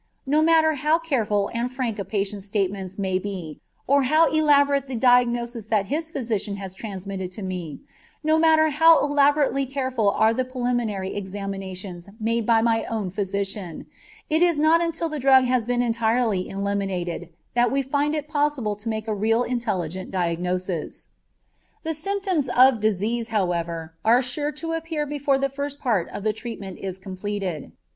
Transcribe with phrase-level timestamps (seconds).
[0.25, 4.95] No matter how careful and frank a patient's statements may be or how elaborate the
[4.95, 7.81] diagnosis that his physician has transmitted to me,
[8.23, 13.85] no matter how elaborately careful are the preliminary examinations made by my own physician,
[14.27, 18.75] it is not until the drug has been entirely eliminated that we find it possible
[18.75, 21.09] to make a really intelligent diagnosis.
[21.83, 26.33] The symptoms of disease, however, are sure to appear before the first part of the
[26.33, 27.73] treatment is completed.